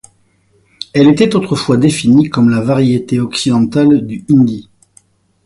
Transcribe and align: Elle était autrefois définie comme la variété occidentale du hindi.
Elle 0.95 1.09
était 1.09 1.35
autrefois 1.35 1.77
définie 1.77 2.27
comme 2.31 2.49
la 2.49 2.61
variété 2.61 3.19
occidentale 3.19 4.03
du 4.07 4.25
hindi. 4.31 4.67